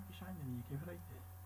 Pen 0.00 0.14
Shine 0.14 0.36
and 0.42 0.56
you 0.56 0.62
give 0.70 0.88
it 0.88 0.94
a 0.94 1.37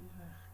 Yeah. 0.00 0.49